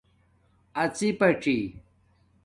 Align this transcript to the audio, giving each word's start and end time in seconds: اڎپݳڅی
اڎپݳڅی 0.81 1.57